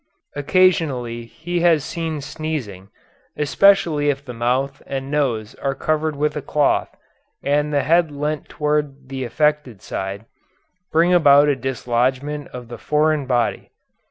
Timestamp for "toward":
8.49-9.09